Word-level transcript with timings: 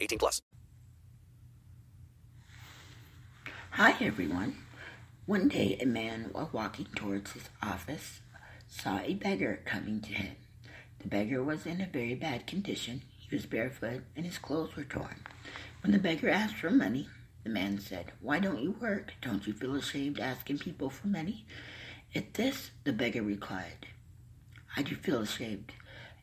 18 0.00 0.18
plus. 0.18 0.42
Hi, 3.72 3.94
everyone. 4.00 4.56
One 5.26 5.48
day, 5.48 5.78
a 5.80 5.86
man, 5.86 6.30
while 6.32 6.50
walking 6.52 6.86
towards 6.96 7.32
his 7.32 7.48
office, 7.62 8.20
saw 8.66 9.00
a 9.00 9.14
beggar 9.14 9.60
coming 9.64 10.00
to 10.00 10.12
him. 10.12 10.36
The 11.00 11.08
beggar 11.08 11.42
was 11.44 11.66
in 11.66 11.80
a 11.80 11.86
very 11.86 12.14
bad 12.14 12.46
condition. 12.46 13.02
He 13.18 13.36
was 13.36 13.46
barefoot 13.46 14.02
and 14.16 14.24
his 14.24 14.38
clothes 14.38 14.74
were 14.74 14.84
torn. 14.84 15.16
When 15.82 15.92
the 15.92 15.98
beggar 15.98 16.28
asked 16.28 16.56
for 16.56 16.70
money, 16.70 17.08
the 17.44 17.50
man 17.50 17.78
said, 17.78 18.12
Why 18.20 18.40
don't 18.40 18.60
you 18.62 18.72
work? 18.72 19.12
Don't 19.22 19.46
you 19.46 19.52
feel 19.52 19.76
ashamed 19.76 20.18
asking 20.18 20.58
people 20.58 20.90
for 20.90 21.06
money? 21.06 21.46
At 22.14 22.34
this, 22.34 22.70
the 22.84 22.92
beggar 22.92 23.22
replied, 23.22 23.86
I 24.76 24.82
do 24.82 24.96
feel 24.96 25.20
ashamed 25.20 25.72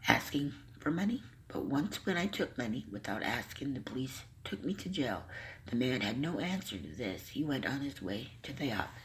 asking 0.08 0.54
for 0.80 0.92
money, 0.92 1.24
but 1.48 1.66
once 1.66 2.06
when 2.06 2.18
I 2.18 2.28
took 2.28 2.58
money 2.58 2.86
without 2.92 3.24
asking, 3.24 3.74
the 3.74 3.80
police 3.80 4.24
took 4.44 4.64
me 4.64 4.74
to 4.76 4.90
jail. 4.90 5.24
The 5.68 5.76
man 5.76 6.02
had 6.02 6.20
no 6.20 6.40
answer 6.40 6.78
to 6.78 6.88
this. 6.88 7.30
He 7.30 7.44
went 7.44 7.66
on 7.66 7.82
his 7.82 8.02
way 8.02 8.32
to 8.44 8.54
the 8.54 8.72
office. 8.74 9.05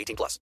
18 0.01 0.15
plus. 0.15 0.39